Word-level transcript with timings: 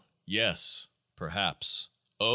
Yes. 0.25 0.87
Perhaps. 1.15 1.89
O 2.19 2.29